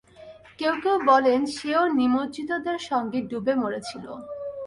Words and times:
কেউ 0.59 0.73
কেউ 0.83 0.95
বলেন, 1.05 1.39
সেও 1.55 1.83
নিমজ্জিতদের 1.99 2.79
সঙ্গে 2.89 3.19
ডুবে 3.29 3.53
মরেছিল। 3.55 4.05